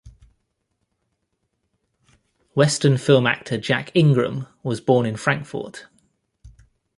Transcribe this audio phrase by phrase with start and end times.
[2.55, 5.85] Western film actor Jack Ingram was born in Frankfort.